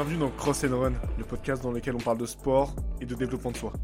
Bienvenue 0.00 0.20
dans 0.20 0.30
Cross 0.30 0.64
and 0.64 0.80
Run, 0.80 0.92
le 1.18 1.24
podcast 1.24 1.62
dans 1.62 1.72
lequel 1.72 1.94
on 1.94 1.98
parle 1.98 2.16
de 2.16 2.24
sport 2.24 2.74
et 3.02 3.04
de 3.04 3.14
développement 3.14 3.50
de 3.50 3.58
soi. 3.58 3.74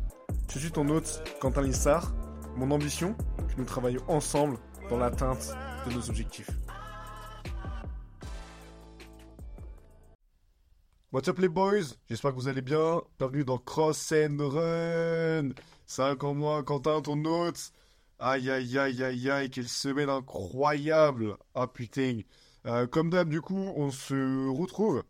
Je 0.51 0.59
suis 0.59 0.71
ton 0.71 0.89
hôte 0.89 1.23
Quentin 1.43 1.61
Lissard. 1.61 2.15
Mon 2.57 2.71
ambition, 2.71 3.15
que 3.37 3.59
nous 3.59 3.67
travaillions 3.67 4.03
ensemble 4.09 4.57
dans 4.89 4.97
l'atteinte 4.97 5.55
de 5.87 5.93
nos 5.93 6.09
objectifs. 6.09 6.49
What's 11.13 11.29
up 11.29 11.39
les 11.39 11.51
boys? 11.51 11.99
J'espère 12.09 12.31
que 12.31 12.37
vous 12.37 12.49
allez 12.49 12.63
bien. 12.63 13.03
Bienvenue 13.19 13.45
dans 13.45 13.59
Cross 13.59 14.11
and 14.13 14.39
Run. 14.41 15.51
Ça 15.85 16.13
encore 16.13 16.35
moi, 16.35 16.63
Quentin, 16.63 17.03
ton 17.03 17.23
hôte. 17.27 17.73
Aïe 18.19 18.51
aïe 18.51 18.79
aïe 18.79 19.05
aïe 19.05 19.31
aïe, 19.31 19.51
quelle 19.51 19.69
semaine 19.69 20.09
incroyable. 20.09 21.37
Ah 21.55 21.67
putain. 21.67 22.21
Euh, 22.65 22.87
comme 22.87 23.11
d'hab, 23.11 23.29
du 23.29 23.43
coup, 23.43 23.71
on 23.77 23.91
se 23.91 24.49
retrouve 24.49 25.05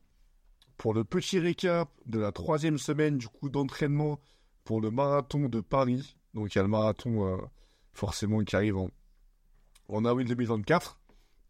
pour 0.77 0.95
le 0.95 1.05
petit 1.05 1.39
récap 1.39 1.91
de 2.07 2.19
la 2.19 2.33
troisième 2.33 2.79
semaine 2.79 3.19
du 3.19 3.29
coup 3.29 3.49
d'entraînement 3.49 4.21
pour 4.65 4.81
le 4.81 4.91
marathon 4.91 5.49
de 5.49 5.61
Paris. 5.61 6.17
Donc 6.35 6.55
il 6.55 6.59
y 6.59 6.61
a 6.61 6.63
le 6.63 6.69
marathon 6.69 7.27
euh, 7.27 7.37
forcément 7.93 8.43
qui 8.45 8.57
arrive 8.57 8.77
en, 8.77 8.91
en 9.89 10.05
avril 10.05 10.29
2024. 10.29 10.99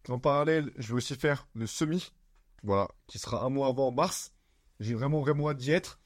En 0.08 0.18
parallèle, 0.20 0.70
je 0.76 0.88
vais 0.88 0.94
aussi 0.94 1.16
faire 1.16 1.48
le 1.54 1.66
semi, 1.66 2.12
voilà, 2.62 2.88
qui 3.08 3.18
sera 3.18 3.44
un 3.44 3.48
mois 3.48 3.68
avant 3.68 3.90
mars. 3.90 4.32
J'ai 4.78 4.94
vraiment 4.94 5.20
vraiment 5.20 5.50
hâte 5.50 5.56
d'y 5.56 5.72
être. 5.72 5.98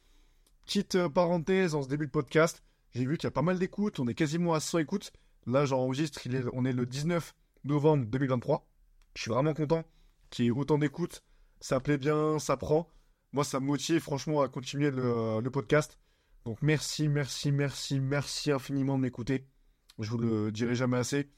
Petite 0.65 0.95
euh, 0.95 1.09
parenthèse 1.09 1.75
en 1.75 1.83
ce 1.83 1.89
début 1.89 2.07
de 2.07 2.11
podcast, 2.11 2.63
j'ai 2.93 3.05
vu 3.05 3.19
qu'il 3.19 3.27
y 3.27 3.29
a 3.29 3.33
pas 3.33 3.43
mal 3.43 3.59
d'écoutes, 3.59 4.01
on 4.01 4.09
est 4.09 4.15
quasiment 4.15 4.55
à 4.55 4.61
100 4.61 4.79
écoutes. 4.79 5.13
Là 5.47 5.65
j'enregistre, 5.67 6.21
on 6.53 6.65
est 6.65 6.73
le 6.73 6.87
19 6.87 7.35
novembre 7.65 8.07
2023. 8.07 8.67
Je 9.15 9.23
suis 9.23 9.31
vraiment 9.31 9.53
content 9.55 9.85
qu'il 10.31 10.45
y 10.47 10.49
ait 10.49 10.53
autant 10.53 10.79
d'écoutes. 10.79 11.23
Ça 11.61 11.81
plaît 11.81 11.99
bien, 11.99 12.39
ça 12.39 12.57
prend. 12.57 12.89
Moi, 13.33 13.45
ça 13.45 13.61
me 13.61 13.67
motive 13.67 14.01
franchement 14.01 14.43
à 14.43 14.49
continuer 14.49 14.91
le, 14.91 15.49
podcast. 15.51 15.99
Donc 16.45 16.59
merci, 16.63 17.09
merci, 17.09 17.53
merci, 17.53 18.01
merci 18.01 18.51
infiniment 18.51 18.97
de 18.97 19.03
m'écouter. 19.03 19.47
Je 19.99 20.11
vous 20.11 20.19
le 20.19 20.51
dirai 20.51 20.75
jamais 20.75 20.97
assez. 20.97 21.31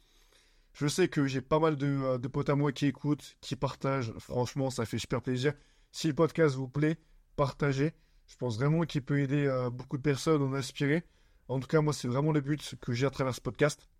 Je 0.73 0.87
sais 0.87 1.09
que 1.09 1.27
j'ai 1.27 1.43
pas 1.43 1.59
mal 1.59 1.77
de, 1.77 2.29
potes 2.29 2.49
à 2.49 2.55
moi 2.55 2.73
qui 2.73 2.87
écoutent, 2.87 3.37
qui 3.41 3.57
partagent. 3.57 4.12
Franchement, 4.19 4.71
ça 4.71 4.87
fait 4.87 4.99
super 4.99 5.21
plaisir. 5.21 5.53
Si 5.91 6.09
le 6.09 6.15
podcast 6.15 6.55
vous 6.55 6.69
plaît, 6.69 6.97
partagez. 7.37 7.93
Je 8.27 8.37
pense 8.37 8.56
vraiment 8.56 8.83
qu'il 8.83 9.03
peut 9.03 9.21
aider 9.21 9.47
euh, 9.47 9.69
beaucoup 9.69 9.99
de 9.99 10.03
personnes 10.03 10.41
à 10.41 10.45
en 10.47 10.55
aspirer. 10.55 11.05
En 11.49 11.61
tout 11.61 11.67
cas, 11.67 11.83
moi, 11.83 11.93
c'est 11.93 12.09
vraiment 12.09 12.33
le 12.33 12.41
but 12.41 12.77
que 12.81 12.95
j'ai 12.95 13.05
à 13.05 13.11
travers 13.11 13.34
ce 13.34 13.41
podcast. 13.43 13.91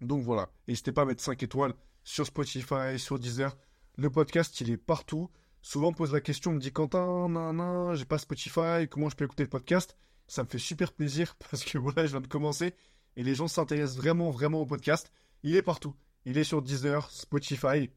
Donc 0.00 0.24
voilà, 0.24 0.50
n'hésitez 0.66 0.90
pas 0.90 1.02
à 1.02 1.04
mettre 1.04 1.22
5 1.22 1.40
étoiles 1.42 1.74
sur 2.02 2.26
Spotify, 2.26 2.98
sur 2.98 3.18
Deezer. 3.18 3.56
Le 3.96 4.10
podcast, 4.10 4.60
il 4.60 4.70
est 4.70 4.76
partout. 4.76 5.30
Souvent, 5.62 5.92
pose 5.92 6.12
la 6.12 6.20
question, 6.20 6.52
on 6.52 6.54
me 6.54 6.60
dit 6.60 6.72
Quentin, 6.72 7.28
non, 7.28 7.94
j'ai 7.94 8.06
pas 8.06 8.18
Spotify, 8.18 8.88
comment 8.90 9.08
je 9.10 9.16
peux 9.16 9.24
écouter 9.24 9.42
le 9.42 9.48
podcast? 9.48 9.96
Ça 10.26 10.42
me 10.42 10.48
fait 10.48 10.58
super 10.58 10.92
plaisir 10.92 11.36
parce 11.50 11.64
que 11.64 11.76
voilà, 11.76 12.06
je 12.06 12.12
viens 12.12 12.20
de 12.20 12.26
commencer 12.26 12.74
et 13.16 13.22
les 13.22 13.34
gens 13.34 13.48
s'intéressent 13.48 13.98
vraiment, 13.98 14.30
vraiment 14.30 14.60
au 14.60 14.66
podcast. 14.66 15.12
Il 15.42 15.56
est 15.56 15.62
partout. 15.62 15.94
Il 16.24 16.38
est 16.38 16.44
sur 16.44 16.62
Deezer, 16.62 17.10
Spotify, 17.10 17.90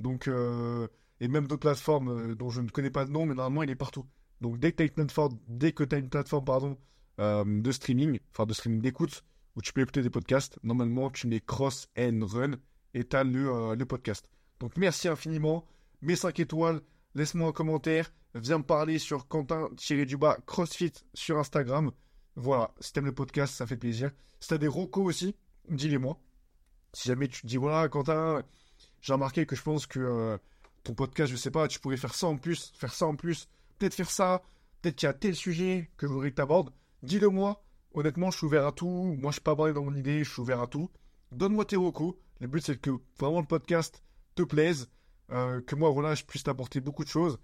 donc 0.00 0.28
euh, 0.28 0.88
et 1.20 1.28
même 1.28 1.46
d'autres 1.46 1.60
plateformes 1.60 2.08
euh, 2.08 2.34
dont 2.34 2.50
je 2.50 2.60
ne 2.60 2.68
connais 2.68 2.90
pas 2.90 3.04
le 3.04 3.10
nom, 3.10 3.26
mais 3.26 3.34
normalement 3.34 3.62
il 3.62 3.70
est 3.70 3.76
partout. 3.76 4.06
Donc 4.40 4.58
dès 4.58 4.72
que 4.72 4.76
tu 4.76 4.82
as 4.82 4.86
une 4.86 4.92
plateforme, 4.92 5.38
dès 5.48 5.72
que 5.72 5.84
as 5.94 5.98
une 5.98 6.08
plateforme 6.08 6.44
pardon, 6.44 6.78
euh, 7.20 7.44
de 7.46 7.72
streaming, 7.72 8.20
enfin 8.32 8.46
de 8.46 8.54
streaming 8.54 8.80
d'écoute, 8.80 9.22
où 9.56 9.62
tu 9.62 9.72
peux 9.72 9.80
écouter 9.80 10.02
des 10.02 10.10
podcasts, 10.10 10.58
normalement 10.62 11.10
tu 11.10 11.26
mets 11.26 11.40
cross 11.40 11.88
and 11.98 12.20
run 12.22 12.52
et 12.94 13.04
tu 13.04 13.16
as 13.16 13.24
le, 13.24 13.74
le 13.74 13.86
podcast. 13.86 14.28
Donc 14.60 14.76
merci 14.76 15.08
infiniment, 15.08 15.64
mes 16.00 16.16
5 16.16 16.38
étoiles, 16.40 16.80
laisse-moi 17.14 17.48
un 17.48 17.52
commentaire, 17.52 18.12
viens 18.34 18.58
me 18.58 18.64
parler 18.64 18.98
sur 18.98 19.28
Quentin-du-bas 19.28 20.38
CrossFit 20.46 20.92
sur 21.14 21.38
Instagram. 21.38 21.90
Voilà, 22.36 22.72
si 22.80 22.92
t'aimes 22.92 23.06
le 23.06 23.14
podcast, 23.14 23.54
ça 23.54 23.66
fait 23.66 23.76
plaisir. 23.76 24.10
Si 24.40 24.48
t'as 24.48 24.58
des 24.58 24.68
rocos 24.68 25.02
aussi, 25.02 25.34
dis-les-moi. 25.68 26.18
Si 26.92 27.08
jamais 27.08 27.28
tu 27.28 27.42
te 27.42 27.46
dis, 27.46 27.56
voilà, 27.56 27.88
Quentin, 27.88 28.42
j'ai 29.00 29.12
remarqué 29.12 29.46
que 29.46 29.56
je 29.56 29.62
pense 29.62 29.86
que 29.86 29.98
euh, 29.98 30.38
ton 30.84 30.94
podcast, 30.94 31.30
je 31.30 31.36
sais 31.36 31.50
pas, 31.50 31.68
tu 31.68 31.80
pourrais 31.80 31.96
faire 31.96 32.14
ça 32.14 32.26
en 32.26 32.36
plus, 32.36 32.72
faire 32.76 32.94
ça 32.94 33.06
en 33.06 33.16
plus, 33.16 33.48
peut-être 33.78 33.94
faire 33.94 34.10
ça, 34.10 34.42
peut-être 34.80 34.96
qu'il 34.96 35.06
y 35.06 35.10
a 35.10 35.14
tel 35.14 35.34
sujet 35.34 35.90
que 35.96 36.06
je 36.06 36.12
voudrais 36.12 36.30
que 36.30 36.36
tu 36.36 36.42
abordes. 36.42 36.70
Dis-le 37.02 37.28
moi. 37.28 37.64
Honnêtement, 37.94 38.30
je 38.30 38.36
suis 38.36 38.46
ouvert 38.46 38.66
à 38.66 38.72
tout. 38.72 39.16
Moi, 39.18 39.30
je 39.30 39.36
suis 39.36 39.42
pas 39.42 39.56
parlé 39.56 39.72
dans 39.72 39.82
mon 39.82 39.94
idée, 39.94 40.22
je 40.22 40.30
suis 40.30 40.42
ouvert 40.42 40.60
à 40.60 40.66
tout. 40.66 40.90
Donne-moi 41.32 41.64
tes 41.64 41.76
recos. 41.76 42.14
Le 42.40 42.46
but, 42.46 42.64
c'est 42.64 42.80
que 42.80 42.90
vraiment 43.18 43.40
le 43.40 43.46
podcast 43.46 44.02
te 44.34 44.42
plaise. 44.42 44.88
Euh, 45.30 45.60
que 45.60 45.74
moi, 45.74 45.90
voilà, 45.90 46.14
je 46.14 46.24
puisse 46.24 46.42
t'apporter 46.42 46.80
beaucoup 46.80 47.04
de 47.04 47.08
choses. 47.08 47.38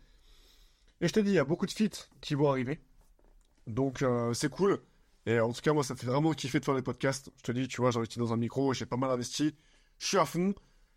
Et 1.01 1.09
je 1.09 1.13
te 1.13 1.21
dis, 1.21 1.31
il 1.31 1.35
y 1.35 1.39
a 1.39 1.45
beaucoup 1.45 1.67
de 1.67 1.71
feats 1.71 2.09
qui 2.21 2.35
vont 2.35 2.49
arriver. 2.49 2.81
Donc, 3.67 4.03
euh, 4.03 4.33
c'est 4.33 4.49
cool. 4.49 4.83
Et 5.27 5.41
en 5.41 5.53
tout 5.53 5.61
cas, 5.61 5.73
moi, 5.73 5.85
ça 5.85 5.97
fait 5.97 6.07
vraiment 6.07 6.33
kiffer 6.33 6.61
de 6.61 6.65
faire 6.65 6.75
des 6.75 6.83
podcasts. 6.83 7.31
Je 7.39 7.43
te 7.43 7.53
dis, 7.53 7.69
tu 7.69 7.81
vois, 7.81 7.91
j'ai 7.91 7.99
investi 7.99 8.19
dans 8.19 8.33
un 8.33 8.37
micro, 8.37 8.73
j'ai 8.73 8.87
pas 8.87 8.97
mal 8.97 9.11
investi. 9.11 9.55
Je 9.99 10.07
suis 10.07 10.19
à 10.19 10.25
fond. 10.25 10.55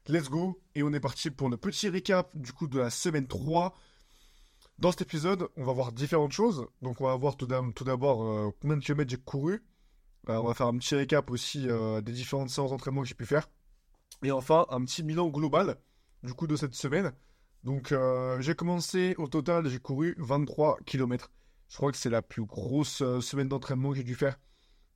Let's 0.08 0.30
go. 0.30 0.62
Et 0.76 0.84
on 0.84 0.94
est 0.94 1.00
parti 1.00 1.30
pour 1.32 1.50
le 1.50 1.58
petit 1.58 1.90
recap, 1.90 2.36
du 2.38 2.54
coup, 2.54 2.68
de 2.68 2.80
la 2.80 2.90
semaine 2.90 3.28
3. 3.28 3.76
Dans 4.80 4.92
cet 4.92 5.02
épisode, 5.02 5.50
on 5.58 5.64
va 5.64 5.74
voir 5.74 5.92
différentes 5.92 6.32
choses. 6.32 6.68
Donc, 6.82 7.02
on 7.02 7.06
va 7.06 7.16
voir 7.16 7.36
tout 7.36 7.46
d'abord 7.46 8.24
euh, 8.24 8.52
combien 8.62 8.78
de 8.78 8.84
kilomètres 8.84 9.10
j'ai 9.10 9.18
couru. 9.18 9.64
on 10.28 10.44
va 10.44 10.54
faire 10.54 10.68
un 10.68 10.78
petit 10.78 10.96
récap 10.96 11.30
aussi 11.32 11.68
des 12.04 12.12
différentes 12.12 12.50
séances 12.50 12.72
d'entraînement 12.72 13.02
que 13.02 13.08
j'ai 13.08 13.16
pu 13.16 13.26
faire. 13.26 13.50
Et 14.24 14.32
enfin, 14.32 14.66
un 14.70 14.84
petit 14.84 15.04
bilan 15.04 15.28
global 15.28 15.78
du 16.24 16.34
coup 16.34 16.48
de 16.48 16.56
cette 16.56 16.76
semaine. 16.76 17.14
Donc 17.64 17.92
euh, 17.92 18.40
j'ai 18.42 18.56
commencé 18.56 19.16
au 19.18 19.28
total, 19.28 19.68
j'ai 19.68 19.80
couru 19.80 20.16
23 20.20 20.78
km. 20.86 21.32
Je 21.70 21.76
crois 21.76 21.92
que 21.92 21.98
c'est 21.98 22.10
la 22.10 22.22
plus 22.22 22.46
grosse 22.46 23.02
euh, 23.02 23.20
semaine 23.20 23.50
d'entraînement 23.50 23.92
que 23.92 23.98
j'ai 23.98 24.04
dû 24.04 24.16
faire. 24.16 24.40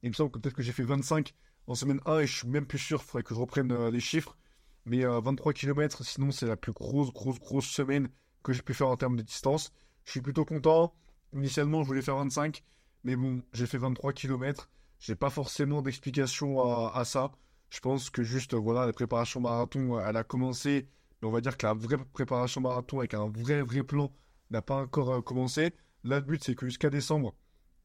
Il 0.03 0.09
me 0.09 0.13
semble 0.13 0.31
que 0.31 0.39
peut-être 0.39 0.55
que 0.55 0.63
j'ai 0.63 0.71
fait 0.71 0.83
25 0.83 1.33
en 1.67 1.75
semaine 1.75 1.99
1 2.05 2.19
et 2.19 2.27
je 2.27 2.37
suis 2.37 2.47
même 2.47 2.65
plus 2.65 2.79
sûr, 2.79 3.01
il 3.01 3.05
faudrait 3.05 3.23
que 3.23 3.35
je 3.35 3.39
reprenne 3.39 3.71
euh, 3.71 3.91
les 3.91 3.99
chiffres. 3.99 4.37
Mais 4.85 5.03
23 5.05 5.53
km, 5.53 6.03
sinon 6.03 6.31
c'est 6.31 6.47
la 6.47 6.57
plus 6.57 6.71
grosse, 6.71 7.13
grosse, 7.13 7.39
grosse 7.39 7.67
semaine 7.67 8.09
que 8.41 8.51
j'ai 8.51 8.63
pu 8.63 8.73
faire 8.73 8.87
en 8.87 8.97
termes 8.97 9.15
de 9.15 9.21
distance. 9.21 9.71
Je 10.05 10.11
suis 10.11 10.21
plutôt 10.21 10.43
content. 10.43 10.95
Initialement, 11.33 11.83
je 11.83 11.87
voulais 11.87 12.01
faire 12.01 12.15
25, 12.15 12.63
mais 13.03 13.15
bon, 13.15 13.43
j'ai 13.53 13.67
fait 13.67 13.77
23 13.77 14.13
km. 14.13 14.69
J'ai 14.97 15.13
pas 15.13 15.29
forcément 15.29 15.83
d'explication 15.83 16.61
à, 16.63 16.93
à, 16.95 17.05
ça. 17.05 17.31
Je 17.69 17.79
pense 17.79 18.09
que 18.09 18.23
juste, 18.23 18.55
voilà, 18.55 18.87
la 18.87 18.93
préparation 18.93 19.39
marathon, 19.39 19.99
elle 19.99 20.17
a 20.17 20.23
commencé 20.23 20.87
mais 21.21 21.27
on 21.27 21.31
va 21.31 21.41
dire 21.41 21.57
que 21.57 21.65
la 21.65 21.73
vraie 21.73 21.97
préparation 22.13 22.61
marathon 22.61 22.99
avec 22.99 23.13
un 23.13 23.29
vrai, 23.29 23.61
vrai 23.61 23.83
plan 23.83 24.11
n'a 24.49 24.61
pas 24.61 24.81
encore 24.81 25.11
euh, 25.11 25.21
commencé. 25.21 25.73
Là, 26.03 26.19
le 26.19 26.25
but, 26.25 26.43
c'est 26.43 26.55
que 26.55 26.65
jusqu'à 26.65 26.89
décembre, 26.89 27.35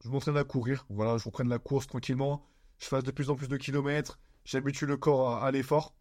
je 0.03 0.09
m'entraîne 0.09 0.37
à 0.37 0.43
courir. 0.43 0.85
Voilà, 0.89 1.17
je 1.17 1.25
reprenne 1.25 1.49
la 1.49 1.59
course 1.59 1.87
tranquillement. 1.87 2.45
Je 2.79 2.87
fasse 2.87 3.03
de 3.03 3.11
plus 3.11 3.29
en 3.29 3.35
plus 3.35 3.47
de 3.47 3.57
kilomètres. 3.57 4.19
J'habitue 4.43 4.85
le 4.85 4.97
corps 4.97 5.43
à, 5.43 5.51
l'effort. 5.51 5.95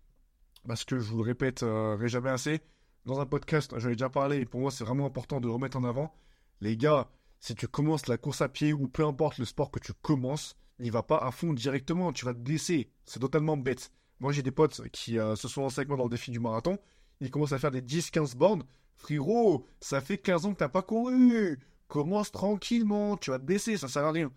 Parce 0.66 0.84
que 0.84 0.98
je 0.98 1.10
vous 1.10 1.18
le 1.18 1.24
répète 1.24 1.62
euh, 1.62 2.06
jamais 2.06 2.30
assez. 2.30 2.60
Dans 3.04 3.20
un 3.20 3.26
podcast, 3.26 3.72
j'en 3.76 3.88
ai 3.88 3.92
déjà 3.92 4.08
parlé. 4.08 4.38
Et 4.38 4.46
pour 4.46 4.60
moi, 4.60 4.70
c'est 4.70 4.84
vraiment 4.84 5.06
important 5.06 5.40
de 5.40 5.48
remettre 5.48 5.76
en 5.76 5.84
avant. 5.84 6.14
Les 6.60 6.76
gars, 6.76 7.08
si 7.38 7.54
tu 7.54 7.68
commences 7.68 8.06
la 8.06 8.16
course 8.16 8.40
à 8.40 8.48
pied 8.48 8.72
ou 8.72 8.88
peu 8.88 9.04
importe 9.04 9.38
le 9.38 9.44
sport 9.44 9.70
que 9.70 9.78
tu 9.78 9.92
commences, 9.92 10.56
n'y 10.78 10.90
va 10.90 11.02
pas 11.02 11.18
à 11.18 11.30
fond 11.30 11.52
directement. 11.52 12.12
Tu 12.12 12.24
vas 12.24 12.32
te 12.32 12.38
blesser. 12.38 12.90
C'est 13.04 13.20
totalement 13.20 13.56
bête. 13.56 13.92
Moi, 14.20 14.32
j'ai 14.32 14.42
des 14.42 14.50
potes 14.50 14.88
qui 14.90 15.18
euh, 15.18 15.36
se 15.36 15.48
sont 15.48 15.60
lancés 15.60 15.84
moi 15.84 15.98
dans 15.98 16.04
le 16.04 16.10
défi 16.10 16.30
du 16.30 16.40
marathon 16.40 16.78
il 17.20 17.30
commence 17.30 17.52
à 17.52 17.58
faire 17.58 17.70
des 17.70 17.82
10-15 17.82 18.36
bornes. 18.36 18.64
Frérot, 18.96 19.66
ça 19.80 20.00
fait 20.00 20.18
15 20.18 20.46
ans 20.46 20.52
que 20.52 20.58
t'as 20.58 20.68
pas 20.68 20.82
couru. 20.82 21.58
Commence 21.88 22.32
tranquillement, 22.32 23.16
tu 23.16 23.30
vas 23.30 23.38
te 23.38 23.44
baisser, 23.44 23.76
ça 23.76 23.88
sert 23.88 24.04
à 24.04 24.12
rien. 24.12 24.30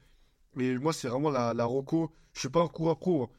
Mais 0.55 0.75
moi, 0.75 0.93
c'est 0.93 1.07
vraiment 1.07 1.29
la, 1.29 1.53
la 1.53 1.65
roco. 1.65 2.11
Je 2.33 2.41
suis 2.41 2.49
pas 2.49 2.61
un 2.61 2.67
coureur 2.67 2.97
pro. 2.97 3.23
Hein. 3.23 3.29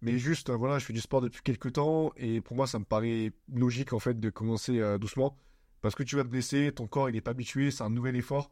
Mais 0.00 0.18
juste, 0.18 0.50
euh, 0.50 0.56
voilà, 0.56 0.78
je 0.78 0.84
fais 0.84 0.92
du 0.92 1.00
sport 1.00 1.20
depuis 1.20 1.42
quelques 1.42 1.72
temps. 1.74 2.12
Et 2.16 2.40
pour 2.40 2.56
moi, 2.56 2.66
ça 2.66 2.78
me 2.78 2.84
paraît 2.84 3.32
logique, 3.52 3.92
en 3.92 3.98
fait, 3.98 4.18
de 4.18 4.30
commencer 4.30 4.78
euh, 4.78 4.98
doucement. 4.98 5.36
Parce 5.80 5.94
que 5.94 6.02
tu 6.02 6.16
vas 6.16 6.24
te 6.24 6.28
blesser, 6.28 6.72
ton 6.72 6.86
corps, 6.86 7.08
il 7.08 7.16
est 7.16 7.20
pas 7.20 7.32
habitué, 7.32 7.70
c'est 7.70 7.84
un 7.84 7.90
nouvel 7.90 8.16
effort. 8.16 8.50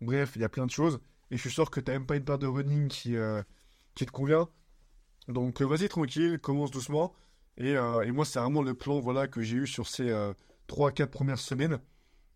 Bref, 0.00 0.32
il 0.36 0.42
y 0.42 0.44
a 0.44 0.48
plein 0.48 0.66
de 0.66 0.70
choses. 0.70 1.00
Et 1.30 1.36
je 1.36 1.40
suis 1.40 1.50
sûr 1.50 1.70
que 1.70 1.80
t'as 1.80 1.92
même 1.92 2.06
pas 2.06 2.16
une 2.16 2.24
paire 2.24 2.38
de 2.38 2.46
running 2.46 2.88
qui, 2.88 3.16
euh, 3.16 3.42
qui 3.94 4.06
te 4.06 4.10
convient. 4.10 4.48
Donc, 5.28 5.60
vas-y, 5.60 5.88
tranquille, 5.88 6.38
commence 6.38 6.70
doucement. 6.70 7.14
Euh, 7.60 8.02
et, 8.02 8.12
moi, 8.12 8.24
c'est 8.24 8.38
vraiment 8.38 8.62
le 8.62 8.74
plan 8.74 9.00
voilà, 9.00 9.28
que 9.28 9.42
j'ai 9.42 9.56
eu 9.56 9.66
sur 9.66 9.86
ces 9.88 10.10
euh, 10.10 10.32
3-4 10.68 11.06
premières 11.06 11.38
semaines. 11.38 11.78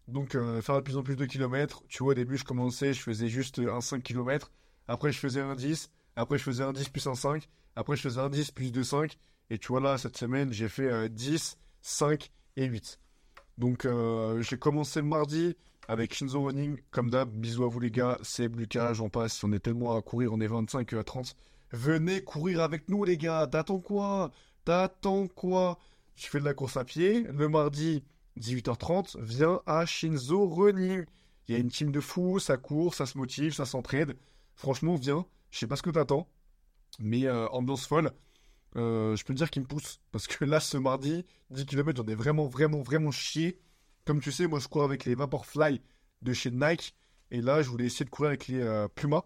Donc, 0.09 0.35
euh, 0.35 0.61
faire 0.61 0.77
de 0.77 0.81
plus 0.81 0.97
en 0.97 1.03
plus 1.03 1.17
de 1.17 1.25
kilomètres. 1.25 1.85
Tu 1.89 2.03
vois, 2.03 2.13
au 2.13 2.15
début, 2.15 2.37
je 2.37 2.45
commençais, 2.45 2.93
je 2.93 3.01
faisais 3.01 3.29
juste 3.29 3.61
un 3.61 3.81
5 3.81 4.03
km. 4.03 4.51
Après, 4.89 5.13
je 5.13 5.19
faisais 5.19 5.41
un 5.41 5.55
10. 5.55 5.91
Après, 6.17 6.39
je 6.39 6.43
faisais 6.43 6.65
un 6.65 6.73
10 6.73 6.89
plus 6.89 7.07
un 7.07 7.15
5. 7.15 7.49
Après, 7.77 7.97
je 7.97 8.03
faisais 8.03 8.21
un 8.21 8.31
10 8.31 8.51
plus 8.51 8.73
2 8.73 8.83
5. 8.83 9.19
Et 9.51 9.59
tu 9.59 9.69
vois, 9.69 9.81
là, 9.81 9.99
cette 9.99 10.17
semaine, 10.17 10.53
j'ai 10.53 10.69
fait 10.69 11.09
10, 11.09 11.57
5 11.83 12.31
et 12.57 12.67
8. 12.67 12.99
Donc, 13.59 13.87
j'ai 14.41 14.59
commencé 14.59 15.03
mardi 15.03 15.57
avec 15.89 16.15
Shinzo 16.15 16.43
Running. 16.43 16.79
Comme 16.91 17.11
d'hab, 17.11 17.31
bisous 17.31 17.65
à 17.65 17.69
vous 17.69 17.81
les 17.81 17.91
gars. 17.91 18.19
C'est 18.23 18.49
Lucas, 18.49 18.95
j'en 18.95 19.09
passe. 19.09 19.43
On 19.45 19.53
est 19.53 19.61
tellement 19.61 19.97
à 19.97 20.03
courir, 20.03 20.33
on 20.33 20.41
est 20.41 20.47
25 20.47 20.93
à 20.95 21.05
30. 21.05 21.37
Venez 21.73 22.23
courir 22.23 22.61
avec 22.61 22.89
nous, 22.89 23.05
les 23.05 23.17
gars. 23.17 23.47
T'attends 23.47 23.79
quoi? 23.79 24.31
T'attends 24.65 25.27
quoi? 25.27 25.79
Tu 26.15 26.31
fais 26.31 26.39
de 26.39 26.45
la 26.45 26.55
course 26.55 26.77
à 26.77 26.85
pied. 26.85 27.23
Le 27.25 27.49
mardi, 27.49 28.05
18h30, 28.39 29.21
viens 29.21 29.61
à 29.67 29.87
Shinzo 29.87 30.47
Running. 30.49 31.05
Il 31.49 31.55
y 31.55 31.59
a 31.59 31.61
une 31.61 31.71
team 31.71 31.91
de 31.91 32.01
fous, 32.01 32.39
ça 32.39 32.57
court, 32.57 32.95
ça 32.95 33.07
se 33.07 33.19
motive, 33.19 33.53
ça 33.53 33.65
s'entraide. 33.65 34.17
Franchement, 34.55 34.95
viens. 34.95 35.27
Je 35.51 35.59
sais 35.59 35.67
pas 35.67 35.77
ce 35.77 35.83
que 35.83 35.91
t'attends, 35.91 36.29
mais 37.01 37.27
euh, 37.27 37.49
ambiance 37.49 37.87
folle. 37.87 38.13
Euh, 38.77 39.17
je 39.17 39.25
peux 39.25 39.35
te 39.35 39.39
dire 39.39 39.51
qu'il 39.51 39.63
me 39.63 39.67
pousse. 39.67 40.01
Parce 40.13 40.27
que 40.29 40.45
là, 40.45 40.61
ce 40.61 40.77
mardi, 40.77 41.25
10 41.51 41.67
km, 41.67 42.03
j'en 42.03 42.11
ai 42.11 42.15
vraiment, 42.15 42.47
vraiment, 42.47 42.83
vraiment 42.83 43.11
chié. 43.11 43.59
Comme 44.05 44.21
tu 44.21 44.31
sais, 44.31 44.47
moi, 44.47 44.61
je 44.61 44.69
cours 44.69 44.85
avec 44.85 45.05
les 45.05 45.15
Vaporfly 45.15 45.81
de 46.23 46.33
chez 46.33 46.51
Nike. 46.53 46.95
Et 47.33 47.41
là, 47.41 47.63
je 47.63 47.69
voulais 47.69 47.87
essayer 47.87 48.05
de 48.05 48.11
courir 48.11 48.29
avec 48.29 48.47
les 48.47 48.61
euh, 48.61 48.89
Puma. 48.89 49.25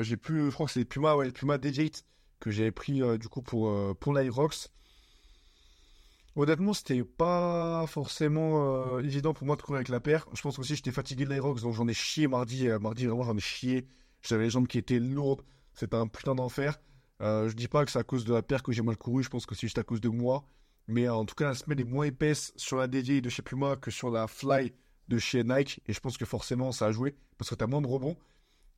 J'ai 0.00 0.16
plus, 0.16 0.46
je 0.46 0.50
crois 0.54 0.64
que 0.64 0.72
c'est 0.72 0.80
les 0.80 0.86
Puma, 0.86 1.14
ouais, 1.14 1.26
les 1.26 1.32
Puma 1.32 1.58
DJ 1.58 1.90
que 2.40 2.50
j'avais 2.50 2.72
pris 2.72 3.02
euh, 3.02 3.18
du 3.18 3.28
coup 3.28 3.42
pour, 3.42 3.68
euh, 3.68 3.94
pour 3.98 4.14
l'Irox. 4.14 4.70
Honnêtement, 6.36 6.72
c'était 6.72 7.04
pas 7.04 7.86
forcément 7.86 8.96
euh, 8.96 9.00
évident 9.00 9.34
pour 9.34 9.46
moi 9.46 9.56
de 9.56 9.62
courir 9.62 9.76
avec 9.76 9.88
la 9.88 10.00
paire. 10.00 10.26
Je 10.32 10.42
pense 10.42 10.58
aussi 10.58 10.74
j'étais 10.74 10.90
fatigué 10.90 11.24
de 11.24 11.30
l'Irox, 11.30 11.62
donc 11.62 11.74
j'en 11.74 11.86
ai 11.86 11.94
chié 11.94 12.26
mardi. 12.26 12.68
mardi, 12.80 13.06
vraiment, 13.06 13.22
j'en 13.22 13.36
ai 13.36 13.40
chié. 13.40 13.86
J'avais 14.22 14.44
les 14.44 14.50
jambes 14.50 14.66
qui 14.66 14.78
étaient 14.78 14.98
lourdes. 14.98 15.42
C'était 15.74 15.96
un 15.96 16.06
putain 16.06 16.34
d'enfer. 16.34 16.78
Euh, 17.20 17.48
je 17.48 17.54
dis 17.54 17.68
pas 17.68 17.84
que 17.84 17.90
c'est 17.90 17.98
à 17.98 18.04
cause 18.04 18.24
de 18.24 18.34
la 18.34 18.42
paire 18.42 18.62
que 18.62 18.72
j'ai 18.72 18.82
mal 18.82 18.96
couru, 18.96 19.22
je 19.22 19.28
pense 19.28 19.46
que 19.46 19.54
c'est 19.54 19.62
juste 19.62 19.78
à 19.78 19.82
cause 19.82 20.00
de 20.00 20.08
moi. 20.08 20.44
Mais 20.88 21.08
en 21.08 21.24
tout 21.24 21.34
cas, 21.34 21.46
la 21.48 21.54
semaine 21.54 21.80
est 21.80 21.84
moins 21.84 22.04
épaisse 22.04 22.52
sur 22.56 22.76
la 22.76 22.86
DJ 22.86 23.22
de 23.22 23.30
chez 23.30 23.42
Puma 23.42 23.76
que 23.76 23.90
sur 23.90 24.10
la 24.10 24.26
Fly 24.26 24.72
de 25.08 25.18
chez 25.18 25.44
Nike. 25.44 25.80
Et 25.86 25.92
je 25.92 26.00
pense 26.00 26.18
que 26.18 26.24
forcément, 26.24 26.72
ça 26.72 26.86
a 26.86 26.92
joué 26.92 27.14
parce 27.38 27.50
que 27.50 27.54
t'as 27.54 27.66
moins 27.66 27.80
de 27.80 27.86
rebonds. 27.86 28.16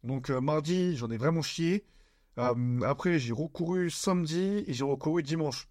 Donc 0.05 0.31
mardi, 0.31 0.97
j'en 0.97 1.11
ai 1.11 1.17
vraiment 1.17 1.43
chié. 1.43 1.85
Après, 2.37 3.19
j'ai 3.19 3.33
recouru 3.33 3.91
samedi 3.91 4.65
et 4.67 4.73
j'ai 4.73 4.85
recouru 4.85 5.23
dimanche. 5.23 5.69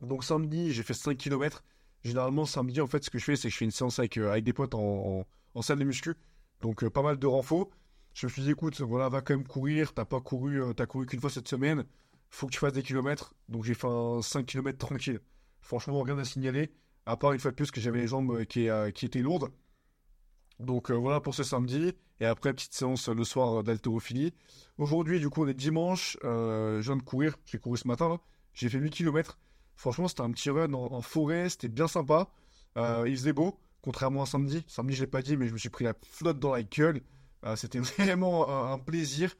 Donc 0.00 0.24
samedi, 0.24 0.72
j'ai 0.72 0.82
fait 0.82 0.94
5 0.94 1.16
km. 1.16 1.62
Généralement, 2.02 2.44
samedi, 2.44 2.80
en 2.80 2.86
fait, 2.86 3.04
ce 3.04 3.10
que 3.10 3.18
je 3.18 3.24
fais, 3.24 3.36
c'est 3.36 3.48
que 3.48 3.52
je 3.52 3.58
fais 3.58 3.64
une 3.64 3.70
séance 3.70 3.98
avec, 3.98 4.18
euh, 4.18 4.40
des 4.40 4.52
potes 4.52 4.74
en, 4.74 5.24
salle 5.62 5.78
de 5.78 5.84
muscu. 5.84 6.14
Donc 6.60 6.84
euh, 6.84 6.90
pas 6.90 7.02
mal 7.02 7.18
de 7.18 7.26
renfo. 7.26 7.70
Je 8.12 8.26
me 8.26 8.30
suis 8.30 8.42
dit, 8.42 8.50
écoute, 8.50 8.80
voilà, 8.80 9.08
va 9.08 9.22
quand 9.22 9.34
même 9.34 9.46
courir. 9.46 9.94
T'as 9.94 10.04
pas 10.04 10.20
couru, 10.20 10.62
euh, 10.62 10.72
t'as 10.72 10.86
couru 10.86 11.06
qu'une 11.06 11.20
fois 11.20 11.30
cette 11.30 11.48
semaine. 11.48 11.84
Faut 12.30 12.46
que 12.46 12.52
tu 12.52 12.58
fasses 12.58 12.72
des 12.72 12.82
kilomètres. 12.82 13.34
Donc 13.48 13.64
j'ai 13.64 13.74
fait 13.74 13.86
un 13.86 14.20
5 14.20 14.44
km 14.44 14.78
tranquille. 14.78 15.20
Franchement, 15.60 16.02
rien 16.02 16.18
à 16.18 16.24
signaler. 16.24 16.72
À 17.06 17.16
part 17.16 17.32
une 17.32 17.40
fois 17.40 17.50
de 17.52 17.56
plus 17.56 17.70
que 17.70 17.80
j'avais 17.80 18.00
les 18.00 18.08
jambes 18.08 18.44
qui, 18.44 18.68
qui 18.94 19.06
étaient 19.06 19.20
lourdes. 19.20 19.50
Donc 20.60 20.90
euh, 20.90 20.94
voilà 20.94 21.20
pour 21.20 21.34
ce 21.34 21.42
samedi. 21.42 21.92
Et 22.20 22.26
après, 22.26 22.52
petite 22.52 22.74
séance 22.74 23.08
le 23.08 23.24
soir 23.24 23.64
d'haltérophilie. 23.64 24.32
Aujourd'hui, 24.78 25.18
du 25.18 25.28
coup, 25.28 25.44
on 25.44 25.48
est 25.48 25.54
dimanche. 25.54 26.16
Euh, 26.24 26.80
je 26.80 26.86
viens 26.86 26.96
de 26.96 27.02
courir. 27.02 27.36
J'ai 27.46 27.58
couru 27.58 27.76
ce 27.76 27.88
matin. 27.88 28.20
J'ai 28.52 28.68
fait 28.68 28.78
8 28.78 28.90
km. 28.90 29.38
Franchement, 29.76 30.06
c'était 30.06 30.22
un 30.22 30.30
petit 30.30 30.50
run 30.50 30.72
en, 30.72 31.00
forêt. 31.00 31.48
C'était 31.48 31.68
bien 31.68 31.88
sympa. 31.88 32.28
Euh, 32.76 33.04
il 33.06 33.16
faisait 33.16 33.32
beau. 33.32 33.58
Contrairement 33.82 34.22
à 34.22 34.26
samedi. 34.26 34.64
Samedi, 34.68 34.94
je 34.94 35.00
l'ai 35.00 35.06
pas 35.08 35.22
dit, 35.22 35.36
mais 35.36 35.48
je 35.48 35.52
me 35.52 35.58
suis 35.58 35.68
pris 35.68 35.84
la 35.84 35.94
flotte 36.08 36.38
dans 36.38 36.52
la 36.52 36.62
gueule. 36.62 37.02
C'était 37.56 37.78
vraiment 37.98 38.72
un, 38.72 38.78
plaisir. 38.78 39.34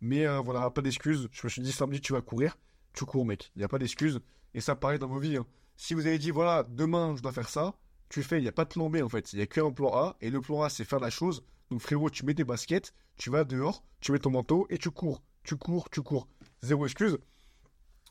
Mais 0.00 0.26
voilà, 0.38 0.70
pas 0.70 0.80
d'excuses. 0.80 1.28
Je 1.30 1.40
me 1.44 1.48
suis 1.48 1.62
dit, 1.62 1.70
samedi, 1.70 2.00
tu 2.00 2.12
vas 2.14 2.22
courir. 2.22 2.56
Tu 2.94 3.04
cours, 3.04 3.24
mec. 3.26 3.52
Il 3.54 3.58
n'y 3.58 3.64
a 3.64 3.68
pas 3.68 3.78
d'excuses. 3.78 4.20
Et 4.54 4.60
ça 4.60 4.74
pareil 4.74 4.98
dans 4.98 5.06
vos 5.06 5.20
vies. 5.20 5.36
hein. 5.36 5.46
Si 5.76 5.94
vous 5.94 6.06
avez 6.06 6.18
dit, 6.18 6.30
voilà, 6.30 6.62
demain, 6.64 7.14
je 7.16 7.22
dois 7.22 7.32
faire 7.32 7.48
ça, 7.48 7.74
tu 8.10 8.22
fais. 8.22 8.38
Il 8.38 8.42
n'y 8.42 8.48
a 8.48 8.52
pas 8.52 8.64
de 8.64 8.70
plan 8.70 8.90
B, 8.90 8.98
en 9.02 9.08
fait. 9.08 9.32
Il 9.32 9.36
n'y 9.36 9.42
a 9.42 9.46
qu'un 9.46 9.70
plan 9.70 9.94
A. 9.94 10.16
Et 10.20 10.28
le 10.28 10.42
plan 10.42 10.62
A, 10.62 10.68
c'est 10.68 10.84
faire 10.84 11.00
la 11.00 11.08
chose. 11.08 11.42
Donc, 11.70 11.80
frérot, 11.80 12.10
tu 12.10 12.26
mets 12.26 12.34
tes 12.34 12.44
baskets, 12.44 12.92
tu 13.16 13.30
vas 13.30 13.44
dehors, 13.44 13.84
tu 14.00 14.12
mets 14.12 14.18
ton 14.18 14.30
manteau 14.30 14.66
et 14.68 14.76
tu 14.76 14.90
cours. 14.90 15.22
Tu 15.44 15.56
cours, 15.56 15.88
tu 15.88 16.02
cours. 16.02 16.28
Zéro 16.62 16.84
excuse. 16.84 17.16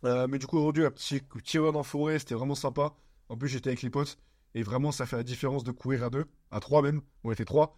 Euh, 0.06 0.28
mais 0.28 0.40
du 0.40 0.48
coup, 0.48 0.58
aujourd'hui, 0.58 0.86
un 0.86 0.92
petit, 0.92 1.22
run 1.60 1.76
en 1.76 1.84
forêt, 1.84 2.18
c'était 2.18 2.36
vraiment 2.36 2.56
sympa. 2.56 2.96
En 3.28 3.38
plus, 3.38 3.50
j'étais 3.50 3.70
avec 3.70 3.84
les 3.84 3.90
potes. 3.90 4.18
Et 4.56 4.64
vraiment, 4.64 4.92
ça 4.92 5.06
fait 5.06 5.18
la 5.18 5.24
différence 5.24 5.64
de 5.64 5.72
courir 5.72 6.04
à 6.04 6.10
deux, 6.10 6.26
à 6.50 6.60
trois 6.60 6.82
même. 6.82 7.02
On 7.24 7.32
était 7.32 7.46
trois. 7.46 7.78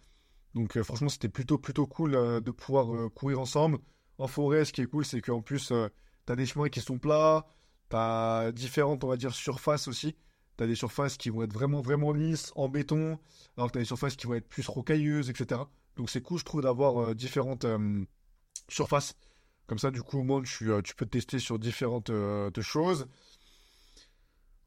Donc, 0.54 0.76
euh, 0.76 0.84
franchement, 0.84 1.08
c'était 1.08 1.28
plutôt, 1.28 1.58
plutôt 1.58 1.86
cool 1.86 2.14
euh, 2.14 2.40
de 2.40 2.50
pouvoir 2.50 3.10
courir 3.12 3.40
ensemble. 3.40 3.78
En 4.18 4.28
forêt, 4.28 4.64
ce 4.64 4.72
qui 4.72 4.82
est 4.82 4.86
cool, 4.86 5.04
c'est 5.04 5.20
qu'en 5.20 5.42
plus, 5.42 5.72
euh, 5.72 5.88
t'as 6.26 6.36
des 6.36 6.46
chemins 6.46 6.68
qui 6.68 6.80
sont 6.80 6.98
plats. 6.98 7.46
T'as 7.88 8.52
différentes, 8.52 9.04
on 9.04 9.08
va 9.08 9.16
dire, 9.16 9.34
surfaces 9.34 9.88
aussi. 9.88 10.16
Des 10.66 10.74
surfaces 10.74 11.16
qui 11.16 11.30
vont 11.30 11.42
être 11.42 11.52
vraiment, 11.52 11.80
vraiment 11.80 12.12
lisses, 12.12 12.52
en 12.56 12.68
béton. 12.68 13.18
Alors 13.56 13.68
que 13.68 13.74
t'as 13.74 13.80
des 13.80 13.84
surfaces 13.86 14.16
qui 14.16 14.26
vont 14.26 14.34
être 14.34 14.48
plus 14.48 14.66
rocailleuses, 14.68 15.30
etc. 15.30 15.60
Donc, 15.96 16.10
c'est 16.10 16.22
cool, 16.22 16.38
je 16.38 16.44
trouve, 16.44 16.62
d'avoir 16.62 17.10
euh, 17.10 17.14
différentes 17.14 17.64
euh, 17.64 18.04
surfaces. 18.68 19.14
Comme 19.66 19.78
ça, 19.78 19.90
du 19.90 20.02
coup, 20.02 20.18
au 20.18 20.22
moins, 20.22 20.42
tu, 20.42 20.70
euh, 20.70 20.82
tu 20.82 20.94
peux 20.94 21.06
te 21.06 21.10
tester 21.10 21.38
sur 21.38 21.58
différentes 21.58 22.10
choses. 22.60 23.06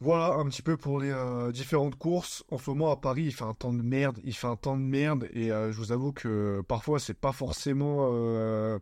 Voilà 0.01 0.33
un 0.35 0.45
petit 0.49 0.61
peu 0.61 0.75
pour 0.75 0.99
les 0.99 1.13
différentes 1.53 1.95
courses. 1.95 2.43
En 2.51 2.57
ce 2.57 2.69
moment 2.69 2.91
à 2.91 2.97
Paris, 2.97 3.23
il 3.23 3.31
fait 3.33 3.45
un 3.45 3.53
temps 3.53 3.73
de 3.73 3.81
merde, 3.81 4.19
il 4.25 4.35
fait 4.35 4.47
un 4.47 4.57
temps 4.57 4.75
de 4.75 4.81
merde 4.83 5.29
et 5.33 5.47
je 5.47 5.77
vous 5.77 5.93
avoue 5.93 6.11
que 6.11 6.61
parfois 6.67 6.99
c'est 6.99 7.13
pas 7.13 7.31
forcément, 7.31 8.11
je 8.11 8.79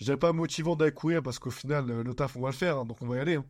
dirais 0.00 0.16
pas 0.16 0.32
motivant 0.32 0.76
d'aller 0.76 0.92
courir 0.92 1.22
parce 1.22 1.38
qu'au 1.38 1.50
final 1.50 1.86
le 1.86 2.14
taf 2.14 2.36
on 2.36 2.40
va 2.40 2.48
le 2.48 2.54
faire, 2.54 2.78
hein, 2.78 2.84
donc 2.86 3.02
on 3.02 3.06
va 3.06 3.16
y 3.16 3.20
aller. 3.20 3.34
hein. 3.34 3.44